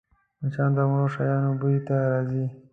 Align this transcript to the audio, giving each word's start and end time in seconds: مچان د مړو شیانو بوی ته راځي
مچان 0.41 0.69
د 0.75 0.79
مړو 0.89 1.07
شیانو 1.15 1.51
بوی 1.59 1.77
ته 1.87 1.95
راځي 2.11 2.45